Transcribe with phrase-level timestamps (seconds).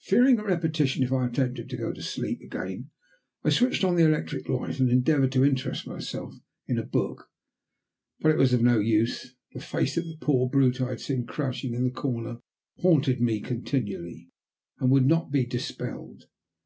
[0.00, 2.90] Fearing a repetition if I attempted to go to sleep again,
[3.42, 6.34] I switched on the electric light and endeavoured to interest myself
[6.66, 7.30] in a book,
[8.20, 9.34] but it was of no use.
[9.54, 12.40] The face of the poor brute I had seen crouching in the corner
[12.80, 14.28] haunted me continually,
[14.80, 16.26] and would not be dispelled.